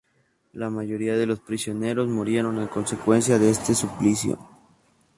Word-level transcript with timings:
La 0.53 0.71
mayoría 0.71 1.15
de 1.15 1.27
los 1.27 1.41
prisioneros 1.41 2.07
murieron 2.07 2.57
a 2.59 2.67
consecuencia 2.71 3.37
de 3.37 3.51
este 3.51 3.75
suplicio. 3.75 4.39